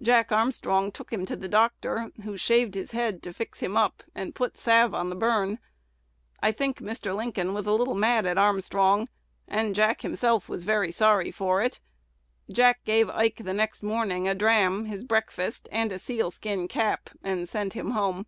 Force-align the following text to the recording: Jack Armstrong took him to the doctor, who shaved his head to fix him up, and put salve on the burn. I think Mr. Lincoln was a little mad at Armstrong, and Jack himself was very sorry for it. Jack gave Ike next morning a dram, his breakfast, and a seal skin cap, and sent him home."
Jack 0.00 0.30
Armstrong 0.30 0.92
took 0.92 1.12
him 1.12 1.26
to 1.26 1.34
the 1.34 1.48
doctor, 1.48 2.12
who 2.22 2.36
shaved 2.36 2.76
his 2.76 2.92
head 2.92 3.20
to 3.24 3.32
fix 3.32 3.58
him 3.58 3.76
up, 3.76 4.04
and 4.14 4.32
put 4.32 4.56
salve 4.56 4.94
on 4.94 5.10
the 5.10 5.16
burn. 5.16 5.58
I 6.40 6.52
think 6.52 6.78
Mr. 6.78 7.16
Lincoln 7.16 7.52
was 7.52 7.66
a 7.66 7.72
little 7.72 7.96
mad 7.96 8.24
at 8.24 8.38
Armstrong, 8.38 9.08
and 9.48 9.74
Jack 9.74 10.02
himself 10.02 10.48
was 10.48 10.62
very 10.62 10.92
sorry 10.92 11.32
for 11.32 11.64
it. 11.64 11.80
Jack 12.48 12.84
gave 12.84 13.10
Ike 13.10 13.40
next 13.40 13.82
morning 13.82 14.28
a 14.28 14.36
dram, 14.36 14.84
his 14.84 15.02
breakfast, 15.02 15.68
and 15.72 15.90
a 15.90 15.98
seal 15.98 16.30
skin 16.30 16.68
cap, 16.68 17.10
and 17.20 17.48
sent 17.48 17.72
him 17.72 17.90
home." 17.90 18.26